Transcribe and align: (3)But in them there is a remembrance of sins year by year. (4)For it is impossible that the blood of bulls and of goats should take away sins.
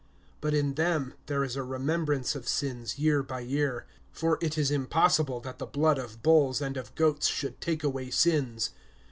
(3)But 0.41 0.53
in 0.53 0.73
them 0.73 1.13
there 1.27 1.43
is 1.43 1.55
a 1.55 1.61
remembrance 1.61 2.33
of 2.33 2.47
sins 2.47 2.97
year 2.97 3.21
by 3.21 3.41
year. 3.41 3.85
(4)For 4.15 4.41
it 4.41 4.57
is 4.57 4.71
impossible 4.71 5.39
that 5.41 5.59
the 5.59 5.67
blood 5.67 5.99
of 5.99 6.23
bulls 6.23 6.59
and 6.59 6.75
of 6.75 6.95
goats 6.95 7.27
should 7.27 7.61
take 7.61 7.83
away 7.83 8.09
sins. 8.09 8.71